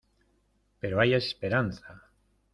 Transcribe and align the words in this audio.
pero 0.79 0.99
hay 0.99 1.13
esperanza. 1.13 2.01